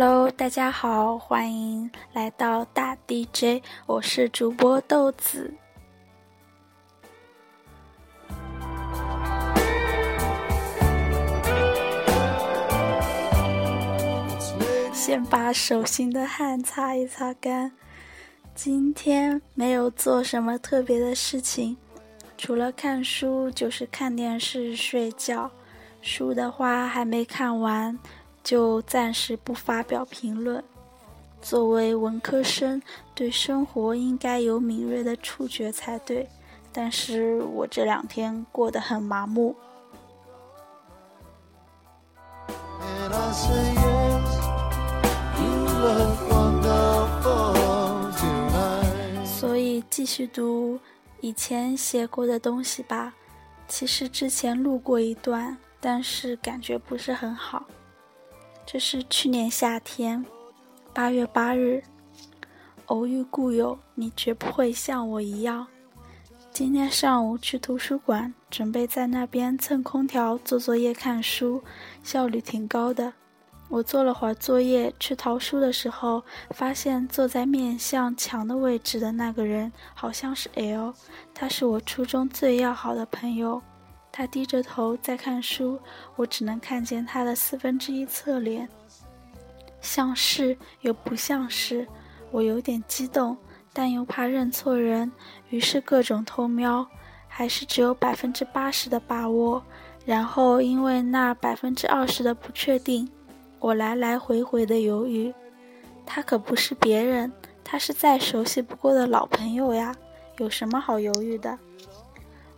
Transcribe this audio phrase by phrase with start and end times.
[0.00, 5.52] Hello，大家好，欢迎来到大 DJ，我是主播豆子。
[14.92, 17.72] 先把手心的汗擦一擦干。
[18.54, 21.76] 今天没有做什么特别的事情，
[22.36, 25.50] 除了看书就是看电视、睡觉。
[26.00, 27.98] 书的话还没看完。
[28.48, 30.64] 就暂时不发表评论。
[31.42, 32.80] 作为文科生，
[33.14, 36.26] 对生活应该有敏锐的触觉才对，
[36.72, 39.54] 但是我这两天过得很麻木。
[49.26, 50.80] 所以继续读
[51.20, 53.12] 以前写过的东西吧。
[53.68, 57.62] 其实之前录过一段，但是感觉不是很好。
[58.70, 60.22] 这是去年夏天，
[60.92, 61.82] 八月八日，
[62.84, 65.66] 偶遇故友，你绝不会像我一样。
[66.52, 71.62] 今天上午去图书馆，准备在那边蹭空调做作业看书，
[72.04, 73.14] 效率挺高的。
[73.70, 80.92] 我做了会儿作业，去淘书的时候，发现坐在面向墙的位置的那个人好像是 L，
[81.32, 83.62] 他是我初中最要好的朋友。
[84.18, 85.78] 他低着头在看书，
[86.16, 88.68] 我只能看见他的四分之一侧脸，
[89.80, 91.86] 像是又不像是。
[92.32, 93.36] 我有点激动，
[93.72, 95.12] 但又怕认错人，
[95.50, 96.84] 于是各种偷瞄，
[97.28, 99.62] 还是只有百分之八十的把握。
[100.04, 103.08] 然后因为那百分之二十的不确定，
[103.60, 105.32] 我来来回回的犹豫。
[106.04, 107.32] 他可不是别人，
[107.62, 109.94] 他是再熟悉不过的老朋友呀，
[110.38, 111.56] 有什么好犹豫的？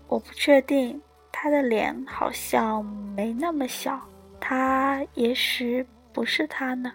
[0.09, 0.99] 我不确定。
[1.33, 2.85] 他的脸好像
[3.17, 4.01] 没那么小，
[4.41, 6.93] 他也许不是他呢，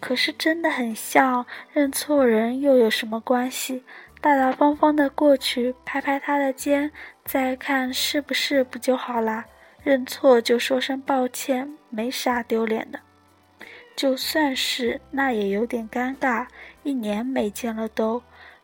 [0.00, 1.44] 可是真的很像。
[1.72, 3.82] 认错人又有什么关系？
[4.20, 6.90] 大大方方的过去，拍拍他的肩，
[7.24, 9.44] 再看是不是不就好啦？
[9.82, 12.98] 认错就说声抱歉，没啥丢脸的。
[13.96, 16.46] 就算是，那也有点尴尬。
[16.82, 18.22] 一年没见了都，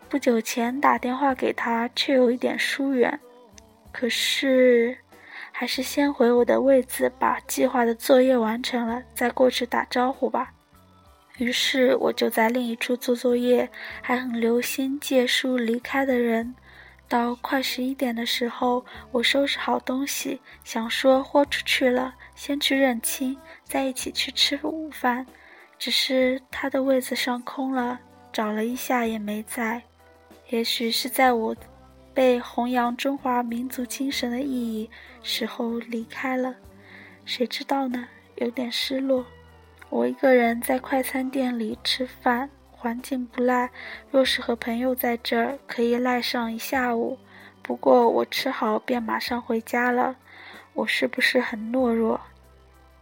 [0.08, 3.18] 不久前打电话给他，却有一点疏远。
[3.94, 4.98] 可是，
[5.52, 10.52] 还是先回我的位子，把计划的作业完成了，再过去打招呼吧。
[11.38, 13.70] 于是，我就在另一处做作业，
[14.02, 16.52] 还很留心借书离开的人。
[17.06, 25.24] 到快十一点的时候，我收拾好东西，想说豁出去了，先去认亲，再一起去吃午饭。
[25.78, 28.00] 只是他的位子上空了，
[28.32, 29.80] 找了一下也没在。
[30.48, 31.54] 也许是在我。
[32.14, 34.88] 被弘扬中华民族精神的意义
[35.22, 36.54] 时候离开了，
[37.24, 38.06] 谁知道呢？
[38.36, 39.26] 有点失落。
[39.90, 43.68] 我一个人在快餐店里吃饭，环境不赖。
[44.10, 47.18] 若是和朋友在这儿，可以赖上一下午。
[47.62, 50.16] 不过我吃好便马上回家了。
[50.72, 52.20] 我是不是很懦弱？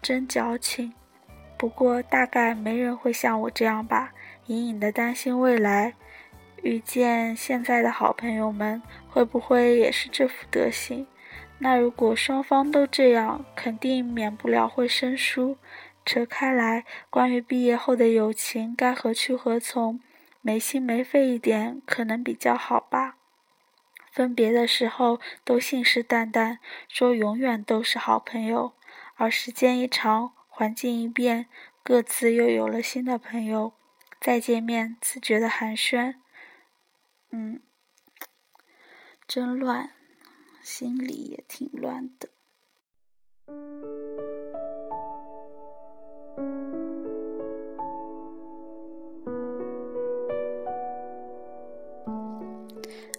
[0.01, 0.93] 真矫情。
[1.57, 4.13] 不过大概没人会像我这样吧，
[4.47, 5.95] 隐隐的担心未来。
[6.63, 11.07] 遇见现在的好朋友们，会不会也是这副德行？
[11.59, 15.57] 那如果双方都这样，肯定免不了会生疏。
[16.05, 20.01] 扯开来，关于毕业后的友情该何去何从，
[20.41, 23.17] 没心没肺一点，可能比较好吧。
[24.11, 26.59] 分别的时候都信誓旦旦
[26.89, 28.73] 说永远都是好朋友，
[29.17, 31.47] 而时间一长，环境一变，
[31.83, 33.73] 各自又有了新的朋友，
[34.21, 36.15] 再见面自觉的寒暄。
[37.35, 37.61] 嗯，
[39.27, 39.91] 真乱，
[40.63, 42.29] 心里也挺乱的。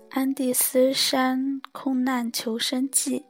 [0.10, 3.26] 安第斯山空难求生记，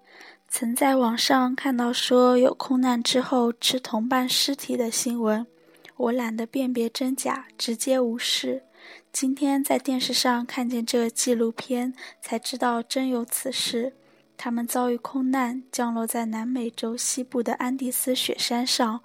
[0.49, 5.47] 曾在网上看到说有空难之后吃同伴尸体的新闻，
[5.95, 8.63] 我懒得辨别真假，直接无视。
[9.11, 13.93] 今天在电视上看见这个纪录片，才知道真有此事。
[14.35, 19.01] 他们遭遇空难，降落在南美洲西部的安第斯雪山上。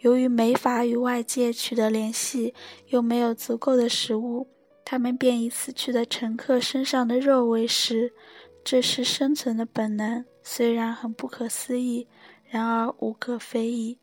[0.00, 2.52] 由于没法与外界取得联系，
[2.88, 4.48] 又没有足够的食物，
[4.84, 8.12] 他们便以死去的乘客身上的肉为食。
[8.64, 12.06] 这是生存的本能，虽然很不可思议，
[12.44, 13.98] 然而无可非议。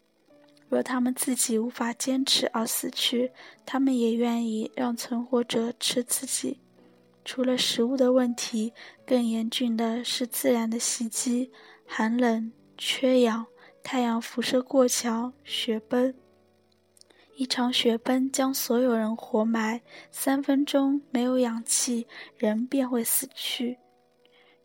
[0.69, 3.31] 若他们自己无法坚持而死去，
[3.66, 6.60] 他们也愿意让存活者吃自己。
[7.25, 8.74] 除了食物的问题，
[9.06, 11.51] 更严峻的是自然的袭击：
[11.86, 13.45] 寒冷、缺氧、
[13.83, 16.13] 太阳辐射过强、雪崩。
[17.36, 19.81] 一场雪崩将所有人活埋，
[20.12, 22.06] 三分钟没有氧气，
[22.38, 23.77] 人便会死去。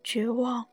[0.03, 0.67] 绝望，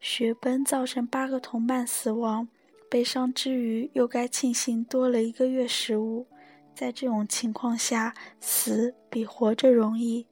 [0.00, 2.48] 雪崩造成八个同伴死亡，
[2.90, 6.26] 悲伤之余又该庆幸多了一个月食物。
[6.74, 10.26] 在这种情况下，死比活着容易。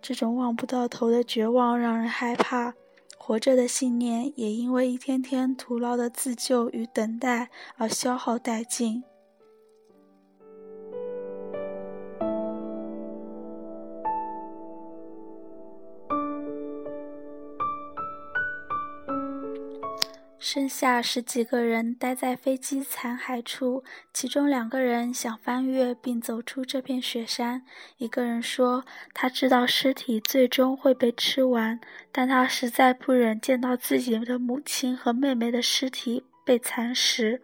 [0.00, 2.74] 这种望不到头的绝望让人害怕，
[3.18, 9.04] 活着的信念也因为一天天徒劳的自救与等待而消耗殆尽。
[20.48, 23.82] 剩下十几个人待在飞机残骸处，
[24.12, 27.64] 其中两个人想翻越并走出这片雪山。
[27.96, 31.80] 一个人说：“他知道尸体最终会被吃完，
[32.12, 37.42] 但他实在不忍见到自己的母亲和妹妹的尸体被蚕食。”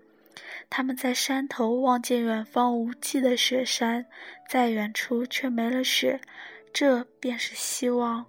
[0.70, 4.06] 他们在山头望见远方无际的雪山，
[4.48, 6.20] 在远处却没了雪，
[6.72, 8.26] 这便是希望。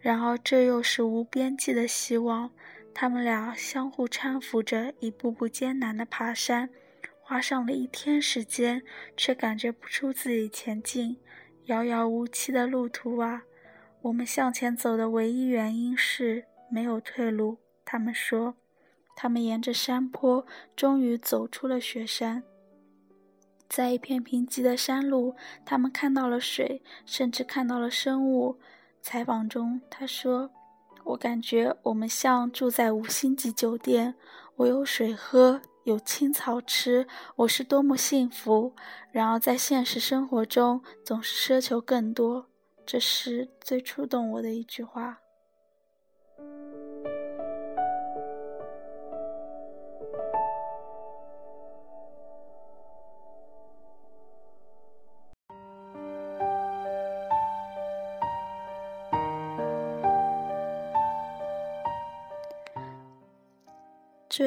[0.00, 2.50] 然而，这又是无边际的希望。
[2.94, 6.70] 他们俩相互搀扶着，一步步艰难地爬山，
[7.20, 8.82] 花上了一天时间，
[9.16, 11.16] 却感觉不出自己前进。
[11.64, 13.42] 遥遥无期的路途啊！
[14.02, 17.58] 我们向前走的唯一原因是没有退路。
[17.84, 18.54] 他们说，
[19.16, 20.46] 他们沿着山坡，
[20.76, 22.44] 终于走出了雪山。
[23.68, 28.60] 在一片贫瘠的山路，他们看到了水，甚至看到了生物。
[29.02, 30.48] 采访中，他说。
[31.04, 34.14] 我感觉我们像住在五星级酒店，
[34.56, 37.06] 我有水喝，有青草吃，
[37.36, 38.74] 我是多么幸福！
[39.12, 42.46] 然而在现实生活中，总是奢求更多，
[42.86, 45.23] 这是最触动我的一句话。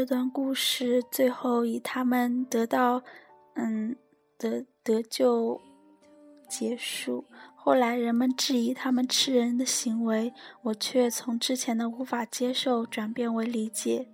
[0.07, 3.03] 段故事最后以他们得到，
[3.55, 3.95] 嗯，
[4.37, 5.61] 得得救
[6.49, 7.25] 结束。
[7.55, 14.07] 后来人们质疑他们吃人的行为，我却从之前的无法接受转变为理解。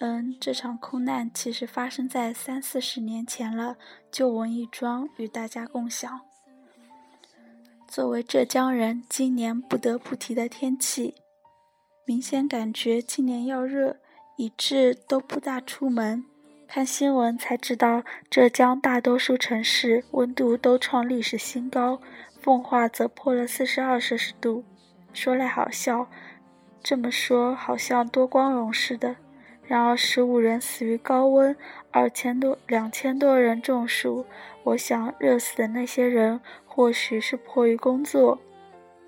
[0.00, 3.76] 嗯，这场空难其实发生在三四十年前了，
[4.10, 6.20] 旧闻一桩，与大家共享。
[7.86, 11.14] 作为浙江人，今年不得不提的天气，
[12.06, 13.98] 明显感觉今年要热。
[14.36, 16.24] 以致都不大出门，
[16.66, 22.00] 看新闻才知道，浙江大多数城市温度都创历史新高，
[22.40, 24.64] 奉化则破了四十二摄氏度。
[25.12, 26.08] 说来好笑，
[26.82, 29.16] 这么说好像多光荣似的。
[29.66, 31.56] 然而十五人死于高温，
[31.90, 34.26] 二千多两千多人中暑。
[34.64, 38.38] 我想热死的那些人，或许是迫于工作，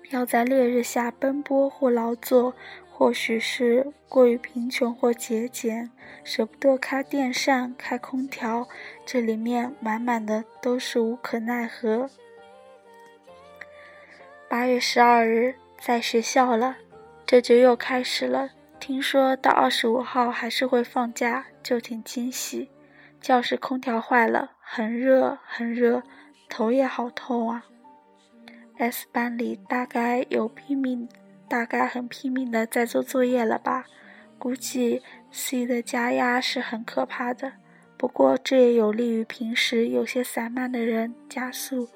[0.09, 2.53] 要在烈日下奔波或劳作。
[2.97, 5.91] 或许是过于贫穷或节俭，
[6.23, 8.67] 舍不得开电扇、开空调，
[9.05, 12.09] 这里面满满的都是无可奈何。
[14.49, 16.77] 八月十二日在学校了，
[17.23, 18.49] 这就又开始了。
[18.79, 22.67] 听说到二十五号还是会放假，就挺惊喜。
[23.21, 26.01] 教室空调坏了，很热很热，
[26.49, 27.63] 头也好痛啊。
[28.77, 31.07] S 班里大概有拼命。
[31.47, 33.85] 大概很拼命的在做作业了吧？
[34.37, 35.01] 估计
[35.31, 37.53] C 的加压是很可怕的，
[37.97, 41.89] 不过这也有利于平时有些散漫的人加速。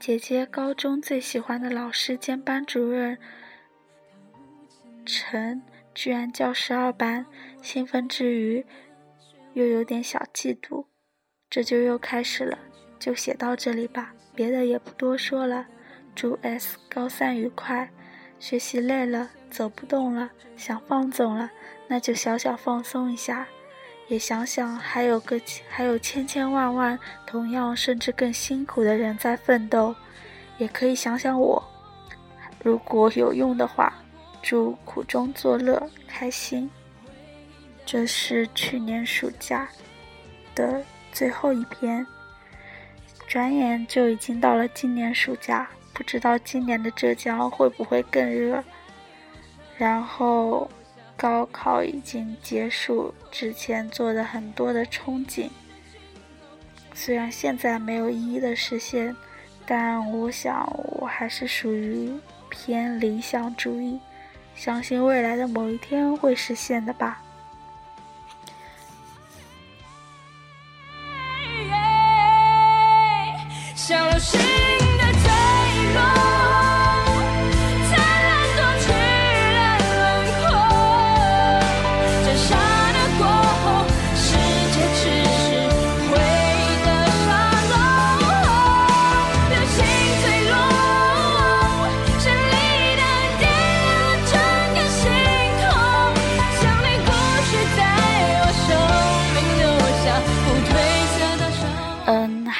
[0.00, 3.18] 姐姐高中最喜欢的老师兼班主任
[5.04, 5.60] 陈
[5.92, 7.26] 居然教十二班，
[7.60, 8.64] 兴奋之余
[9.54, 10.86] 又有点小嫉妒。
[11.50, 12.58] 这就又开始了，
[12.98, 15.66] 就写到这里吧，别的也不多说了。
[16.18, 17.88] 祝 S 高三愉快！
[18.40, 21.48] 学习累了，走不动了，想放纵了，
[21.86, 23.46] 那就小小放松一下。
[24.08, 29.94] 也想想还有个还有千千万万同样甚至更辛苦的人在奋斗。
[30.56, 31.62] 也可以想想我，
[32.64, 33.94] 如果有用的话，
[34.42, 36.68] 祝苦中作乐，开心。
[37.86, 39.68] 这是去年暑假
[40.56, 40.82] 的
[41.12, 42.04] 最后一篇，
[43.28, 45.70] 转眼就已经到了今年暑假。
[45.98, 48.62] 不知道今年的浙江会不会更热？
[49.76, 50.70] 然后，
[51.16, 55.50] 高考已经结束，之前做的很多的憧憬，
[56.94, 59.14] 虽然现在没有一一的实现，
[59.66, 60.64] 但我想
[61.00, 62.12] 我还是属于
[62.48, 63.98] 偏理想主义，
[64.54, 67.20] 相信未来的某一天会实现的吧。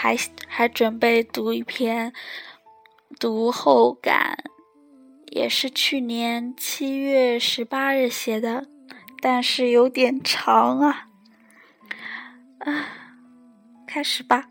[0.08, 2.14] 还还准备读一篇
[3.20, 4.42] 读后感，
[5.26, 8.66] 也是去年七月十八日写的，
[9.20, 11.08] 但是有点长啊。
[12.60, 12.86] 啊，
[13.86, 14.48] 开始吧。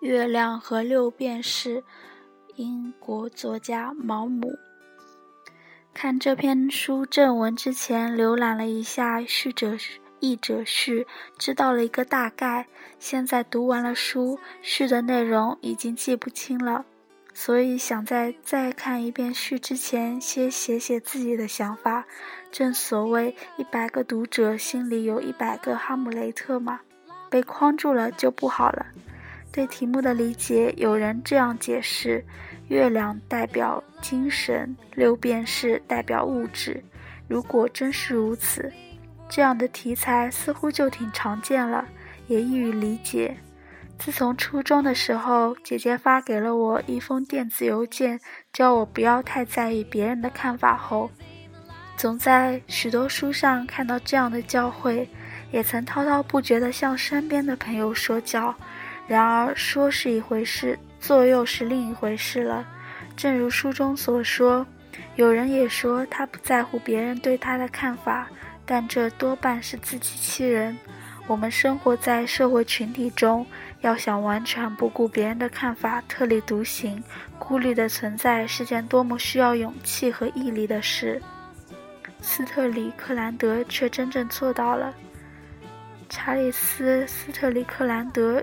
[0.00, 1.84] 月亮和六便士，
[2.54, 4.58] 英国作家毛姆。
[5.92, 9.76] 看这篇书正文之前，浏览了一下序者。
[10.22, 11.04] 译者序
[11.36, 12.68] 知道了一个大概，
[13.00, 16.84] 现在读完了书，序的内容已经记不清了，
[17.34, 22.06] 所以想在再看一遍序之前，先写写自己的想法。
[22.52, 26.78] 正所谓一百个读者心里有一百个哈姆雷特嘛，
[27.28, 28.86] 被框住了就不好了。
[29.50, 32.24] 对题目的理解，有人这样解释：
[32.68, 36.80] 月亮代表精神，六便士代表物质。
[37.26, 38.72] 如果真是如此。
[39.34, 41.86] 这样的题材似乎就挺常见了，
[42.26, 43.34] 也易于理解。
[43.98, 48.20] 自从初中的时候，姐姐发给了我一封电子邮件，
[48.52, 51.10] 教我不要太在意别人的看法后，
[51.96, 55.06] 总在许多书上看到这样的教诲，
[55.50, 58.54] 也曾滔滔不绝地向身边的朋友说教。
[59.08, 62.66] 然而，说是一回事，做又是另一回事了。
[63.16, 64.66] 正如书中所说，
[65.16, 68.28] 有人也说他不在乎别人对他的看法。
[68.64, 70.76] 但这多半是自欺欺人。
[71.28, 73.46] 我们生活在社会群体中，
[73.80, 77.02] 要想完全不顾别人的看法，特立独行、
[77.38, 81.22] 孤立的存在，是件多么需要勇气和毅力的事。
[82.20, 84.92] 斯特里克兰德却真正做到了。
[86.08, 88.42] 查理斯·斯特里克兰德，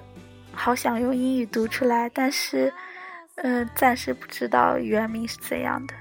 [0.54, 2.74] 好想用英语读出来，但是，
[3.36, 5.94] 嗯，暂时不知道原名是怎样的。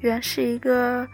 [0.00, 1.06] 原是一个。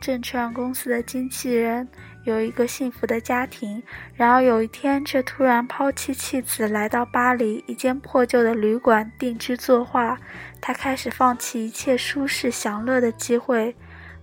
[0.00, 1.88] 证券公司的经纪人
[2.24, 3.82] 有一个幸福的家庭，
[4.14, 10.18] 然而有一天却突然抛弃妻子，来到巴黎一间破旧的旅馆定居作画。
[10.60, 13.74] 他开始放弃一切舒适享乐的机会，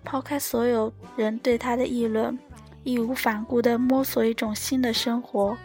[0.03, 2.37] 抛开所有人对他的议论，
[2.83, 5.57] 义无反顾地摸索一种新的生活，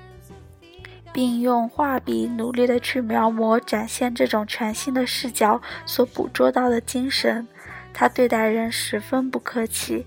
[1.13, 7.47] 并用画笔努力地去描摹、展现这种全新的视角所捕捉到的精神。
[7.93, 10.07] 他对待人十分不客气。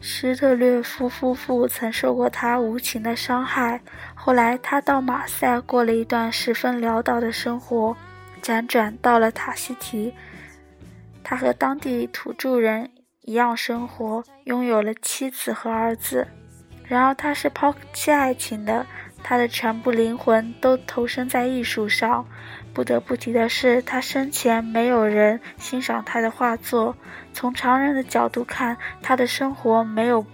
[0.00, 3.80] 施特略夫夫妇曾受过他无情的伤害。
[4.14, 7.96] 后来他到马赛过了一段十分潦倒的生活，
[8.40, 10.14] 辗转到了塔希提。
[11.24, 12.90] 他和当地土著人
[13.22, 16.28] 一样生活，拥有了妻子和儿子。
[16.84, 18.86] 然而他是抛弃爱情的，
[19.22, 22.26] 他的全部灵魂都投身在艺术上。
[22.72, 26.94] 不得不提的是，他生前没有人欣赏他的画作。
[27.32, 30.24] 从常人的角度看，他的生活没有，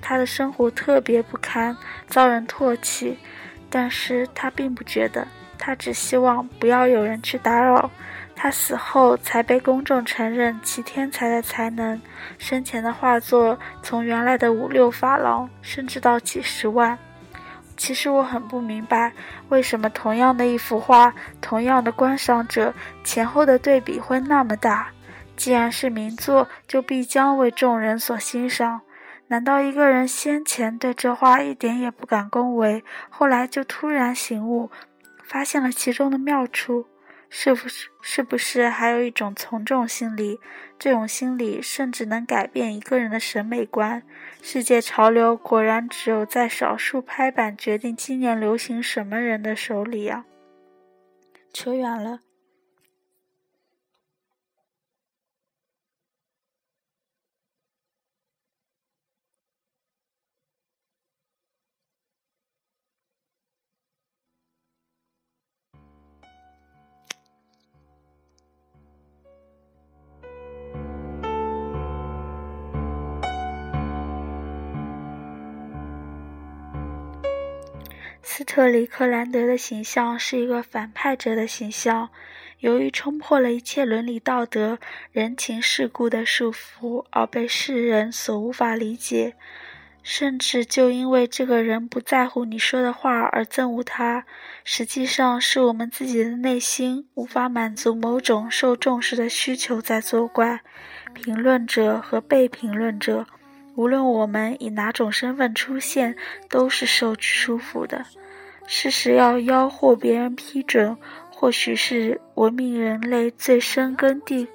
[0.00, 3.18] 他的生活特别不堪，遭人唾弃。
[3.68, 5.26] 但是他并不觉得，
[5.58, 7.90] 他只希望不要有人去打扰。
[8.34, 12.00] 他死后才被公众承认其天才的才能。
[12.38, 16.98] 生前的画作从原来的五六法郎，甚至到几十万。
[17.82, 19.12] 其实我很不明白，
[19.48, 22.72] 为什么同样的一幅画，同样的观赏者，
[23.02, 24.92] 前后的对比会那么大？
[25.36, 28.82] 既然是名作，就必将为众人所欣赏。
[29.26, 34.70] 难道一个人先前对这画一点也不敢恭维，后来就突然醒悟，
[35.24, 36.86] 发现了其中的妙处？
[37.28, 37.88] 是不是？
[38.00, 40.38] 是不是还有一种从众心理？
[40.78, 44.04] 这种心理甚至能改变一个人的审美观。
[44.44, 50.26] 世界潮流果然只有在少数拍板决定今年流行什么人的手里啊！
[51.52, 52.18] 扯远了。
[78.54, 82.10] 特里克兰德的形象是一个反派者的形象，
[82.58, 84.78] 由于冲破了一切伦理道德、
[85.10, 89.32] 人情世故的束缚，而被世人所无法理解。
[90.02, 94.26] 甚至就因为这个人不在乎你说的话而憎恶他，
[94.64, 100.60] 实际上是我们自己的内心无法满足某种受重视的需求在作怪。
[101.14, 103.26] 评论者和被评论者，
[103.76, 106.14] 无论我们以哪种身份出现，
[106.50, 108.04] 都是受束缚的。
[108.66, 110.96] 事实要吆获别人批准，
[111.30, 114.48] 或许是文明人类最深根蒂。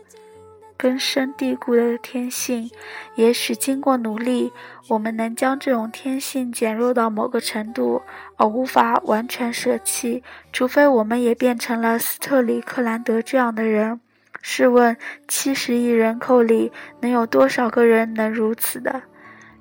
[0.79, 2.69] 根深蒂固的天性，
[3.15, 4.51] 也许经过努力，
[4.89, 7.99] 我们能将这种天性减弱到某个程度，
[8.35, 10.23] 而无法完全舍弃。
[10.53, 13.99] 除非我们也变成了斯特里克兰德这样的人。
[14.43, 14.95] 试问，
[15.27, 16.71] 七十亿人口里
[17.01, 19.01] 能有多少个人能如此的？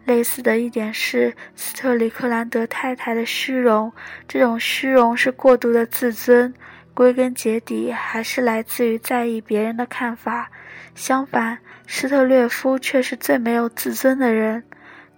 [0.06, 3.92] 类似的一点是斯特里克兰德太太的虚荣，
[4.28, 6.54] 这种虚荣是过度的自尊，
[6.94, 10.48] 归根结底还是来自于在意别人的看法。
[10.94, 14.62] 相反，施特略夫却是最没有自尊的人。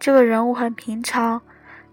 [0.00, 1.42] 这个人物很平常，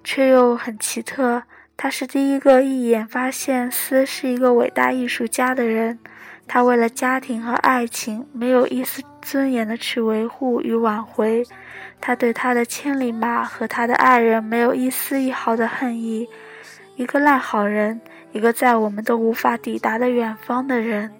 [0.01, 1.43] 却又很奇特。
[1.75, 5.99] 他是第一个一眼发现斯是一个伟大艺术家的人。
[6.47, 11.43] 他为了家庭和爱情，没有一丝尊严的去维护与挽回。
[11.99, 16.27] 他对他的千里马和他的爱人没有一丝一毫的恨意。
[16.95, 17.99] 一个烂好人，
[18.31, 21.11] 一个在我们都无法抵达的远方的人。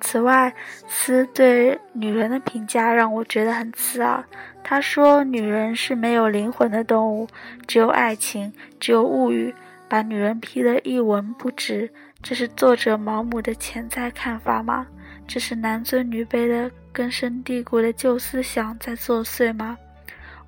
[0.00, 0.54] 此外，
[0.86, 4.22] 斯对女人的评价让我觉得很刺耳。
[4.62, 7.26] 他说：“女人是没有灵魂的动物，
[7.66, 9.52] 只有爱情，只有物欲，
[9.88, 11.90] 把女人批得一文不值。”
[12.22, 14.86] 这是作者毛姆的潜在看法吗？
[15.28, 19.76] 这是男尊女卑的根深蒂固的旧思想在作祟吗？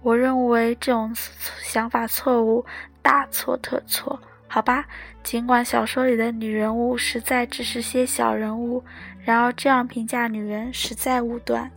[0.02, 1.12] 我认为这种
[1.62, 2.64] 想法错误，
[3.02, 4.20] 大错特错。
[4.46, 4.87] 好吧，
[5.22, 8.82] 尽管小说里的女人物实在只是些小人物，
[9.25, 11.70] 然而这样评价女人实在武断。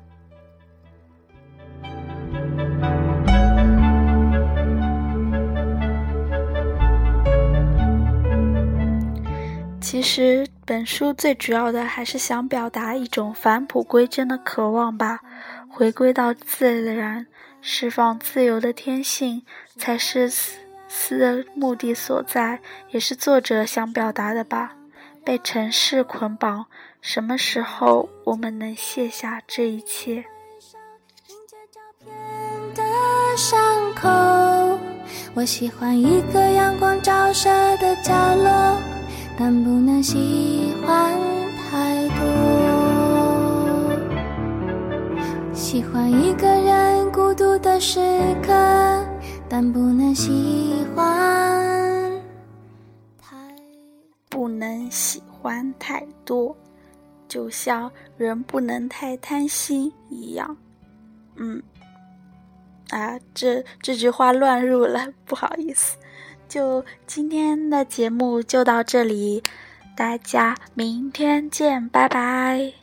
[9.92, 15.20] 其实，本书最主要的还是想表达一种返璞归真的渴望吧，
[15.68, 17.28] 回归到自然，
[17.60, 19.44] 释放自由的天性，
[19.76, 20.30] 才是。
[20.30, 24.72] 思思的目的所在，也是作者想表达的吧。
[25.26, 26.66] 被城市捆绑，
[27.02, 30.24] 什么时候我们能卸下这一切？
[35.34, 38.82] 我喜欢一个阳光照射的角落，
[39.44, 41.20] 但不能喜欢
[41.58, 42.24] 太多。
[45.52, 48.00] 喜欢一个人孤独的时
[48.44, 48.54] 刻。
[49.50, 52.22] 但不能喜欢
[53.20, 53.36] 太
[54.30, 56.56] 不能喜欢太多，
[57.28, 60.56] 就像人不能太贪心一样。
[61.36, 61.62] 嗯，
[62.92, 65.98] 啊，这这句话乱入了，不好意思。
[66.52, 69.42] 就今天的节目就到这里，
[69.96, 72.81] 大家明天见，拜拜。